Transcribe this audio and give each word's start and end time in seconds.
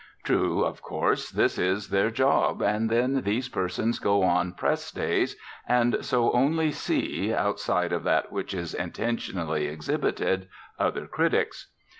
True, 0.23 0.63
of 0.65 0.81
course, 0.81 1.29
this 1.29 1.59
is 1.59 1.89
their 1.89 2.09
job, 2.09 2.59
and 2.63 2.89
then, 2.89 3.21
these 3.21 3.47
persons 3.49 3.99
go 3.99 4.23
on 4.23 4.53
press 4.53 4.89
days 4.89 5.35
and 5.67 6.03
so 6.03 6.31
only 6.31 6.71
see, 6.71 7.31
outside 7.31 7.93
of 7.93 8.03
that 8.05 8.31
which 8.31 8.55
is 8.55 8.73
intentionally 8.73 9.67
exhibited, 9.67 10.47
other 10.79 11.05
critics. 11.05 11.67